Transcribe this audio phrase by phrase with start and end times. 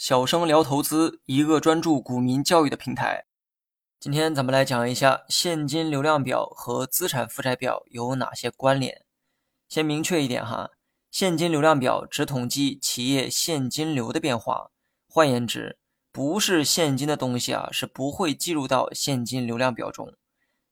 [0.00, 3.26] 小生聊投资，一个专注股民教育的平台。
[3.98, 9.04] 今天咱们来讲一下现金流量表和资产负债表有哪些关联。
[9.68, 10.70] 先明确一点哈，
[11.10, 14.70] 现金流量表只统计企业现金流的变化，
[15.06, 15.78] 换言之，
[16.10, 20.14] 不是现金的东西啊是不会计入到现金流量表中。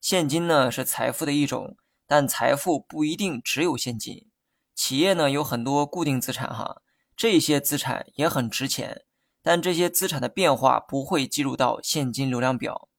[0.01, 1.77] 现金呢是财富的一种，
[2.07, 4.31] 但财富不一定只有现金。
[4.75, 6.81] 企业呢有很多固定资产哈，
[7.15, 9.03] 这些资产也很值钱。
[9.49, 12.91] 但这些资产的变化不会计入到现金流量表。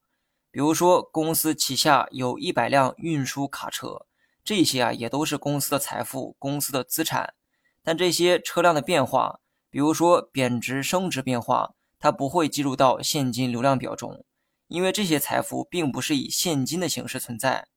[0.50, 4.08] 比如说，公司旗下有一百辆运输卡车，
[4.44, 7.36] 这些啊也都是公司的财富、公司的资产。
[7.84, 14.26] 但这些车辆的变化，比如说贬值升值变化，它不会计入到现金流量表中，
[14.70, 17.68] 因为这些财富并不是以现金的形式存在。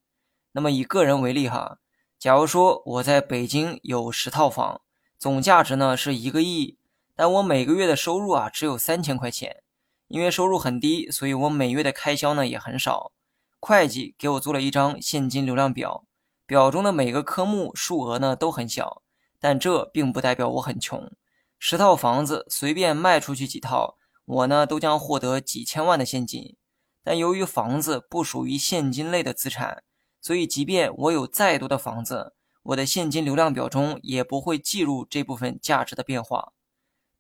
[0.53, 1.77] 那么以个人为例哈，
[2.19, 4.81] 假如说我在北京有十套房，
[5.19, 6.79] 总价值呢是一个亿。
[7.15, 9.63] 但我每个月的收入啊只有三千块钱，
[10.09, 13.13] 因为收入很低，所以我每月的开销呢也很少。
[13.61, 16.05] 会计给我做了一张现金流量表，
[16.47, 19.03] 表中的每个科目数额呢都很小，
[19.39, 21.11] 但这并不代表我很穷。
[21.59, 26.57] 十套房子随便卖出去几套，我呢都将获得几千万的现金。
[27.05, 29.83] 但由于房子不属于现金类的资产，
[30.21, 36.53] 所以即便我有再多的房子，我的现金流量表中也不会计入这部分价值的变化。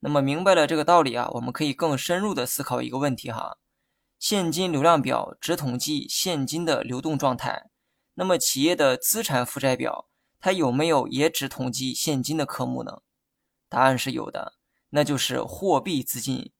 [0.04, 3.58] 那么明白了这个道理啊，我们可以更深入的思考一个问题哈：
[4.18, 7.70] 现金流量表只统计现金的流动状态，
[8.14, 10.08] 那么企业的资产负债表
[10.40, 13.02] 它有没有也只统计现金的科目呢？
[13.68, 14.54] 答案是有的，
[14.90, 16.50] 那就是货币资金。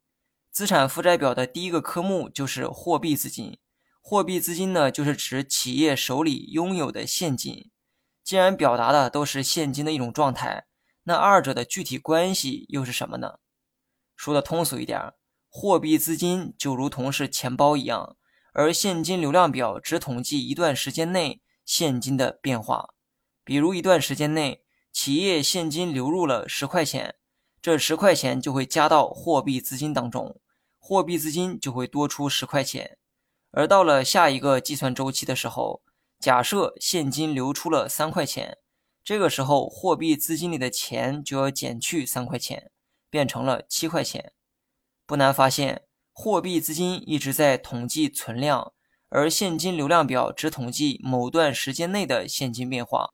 [0.53, 3.59] 资产负债表的第一个科目就是货币资金。
[4.01, 7.73] 货币资金呢，就是指企业手里拥有的现金。
[8.23, 10.67] 既然表达的都是现金的一种状态。
[11.05, 13.41] 那二者的具体关系又是什么呢？
[14.15, 15.15] 说的通俗一点，
[15.49, 18.17] 货币资金就如同是钱包一样，
[18.53, 22.91] 而现金流量表只统计一段时间内现金的变化。
[23.43, 24.63] 比如一段时间内，
[24.93, 27.17] 企业现金流入了十块钱，
[27.61, 30.41] 这十块钱就会加到货币资金当中，
[30.79, 32.99] 货币资金就会多出十块钱。
[33.51, 35.83] 而到了下一个计算周期的时候，
[36.21, 38.59] 假设现金流出了三块钱。
[39.05, 42.71] 这个时候，货币资金里的钱就要减去三块钱，
[43.11, 44.33] 变成了七块钱。
[45.07, 45.83] 不难发现，
[46.13, 48.73] 货币资金一直在统计存量，
[49.09, 53.11] 而现金流量表只统计某段时间内的现金变化。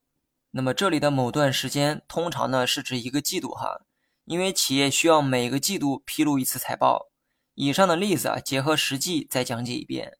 [0.51, 3.81] 那么这里的某段时间，通常呢是指一个季度哈，
[4.25, 7.09] 因为企业需要每个季度披露一次财报。
[7.55, 10.17] 以上的例子啊，结合实际再讲解一遍。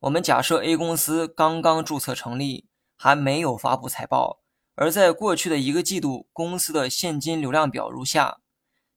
[0.00, 4.43] 我们假设 A 公司刚刚注册成立，还没有发布财报。
[4.76, 8.38] 而在过去的一个季度，公司的现金流量表如下：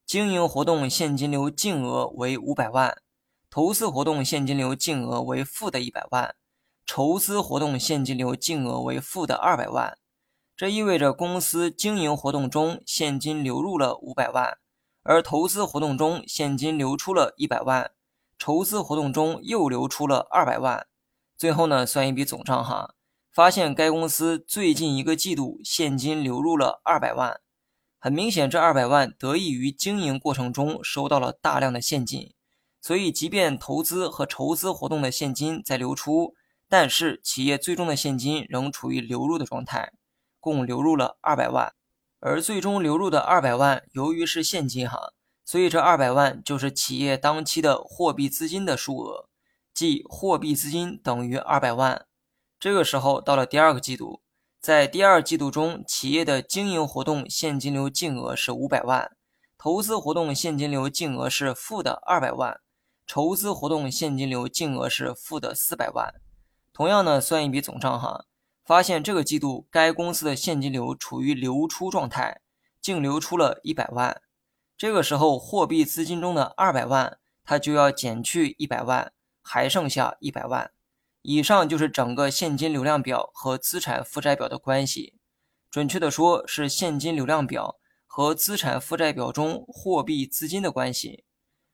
[0.06, 2.98] 经营活动现金流净额为五百万，
[3.50, 6.34] 投资活动现金流净额为负的一百万，
[6.86, 9.98] 筹资活动现金流净额为负的二百万。
[10.56, 14.58] 这意味着公司经营活动中现金流入了五百万，
[15.04, 17.92] 而投资活动中现金流出了一百万，
[18.40, 20.88] 筹资活动中又流出了二百万。
[21.38, 22.96] 最后呢，算一笔总账哈。
[23.38, 27.40] 发现该公司最近一个季度现金流入了二百万，
[28.00, 32.34] 很明显，这二百万得益于经营过程中收到了大量的现金，
[32.82, 36.34] 所以即便投资和筹资活动的现金在流出，
[36.68, 39.94] 但是企业最终的现金仍处于流入的状态，
[40.40, 41.72] 共流入了二百万，
[42.20, 45.14] 而最终流入的二百万由于是现金哈，
[45.46, 49.30] 所以这二百万就是企业当期的货币资金的数额，
[49.76, 52.08] 即货币资金等于二百万。
[52.60, 54.22] 这个时候到了第二个季度，
[54.60, 59.16] 在第二季度中，企业的经营活动现金流净额是五百万，
[59.60, 62.60] 投资活动现金流净额是负的二百万，
[63.06, 66.16] 筹资活动现金流净额是负的四百万。
[66.74, 68.26] 同样呢，算一笔总账哈，
[68.66, 72.42] 发现这个季度该公司的现金流处于流出状态，
[72.82, 74.20] 净流出了一百万。
[74.76, 80.72] 这个时候，货币资金中的二百万，它就要减去一百万，还剩下一百万。
[81.22, 85.16] 以上就是整个现金流量表和资产负债表的关系，
[85.70, 91.26] 准确的说是现金流量表和资产负债表中货币资金的关系。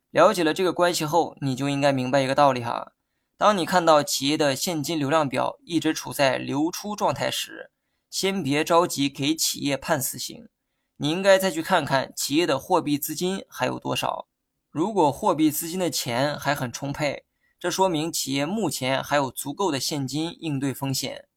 [0.10, 2.94] 了解了这个关系后，你就应该明白一个道理哈：
[3.38, 7.72] 当你看到企业的现金流量表一直处在流出状态时，
[8.10, 10.50] 先别着急给企业判死刑，
[10.98, 14.28] 你应该再去看看企业的货币资金还有多少。
[14.70, 17.26] 如果货币资金的钱还很充沛，
[17.64, 21.30] 这说明企业目前还有足够的现金应对风险。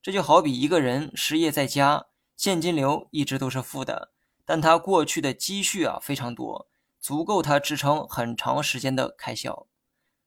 [0.00, 2.06] 这就好比一个人失业在家，
[2.38, 4.10] 现金流一直都是负的，
[4.46, 9.66] 但他过去的积蓄啊非常多，足够他支撑很长时间的开销。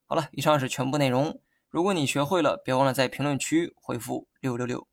[0.05, 1.41] 好了，以上是全部内容。
[1.69, 4.87] 如果你学会了，别忘了在评论区回复六六六。